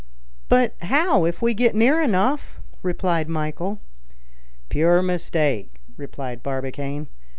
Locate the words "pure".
4.69-5.03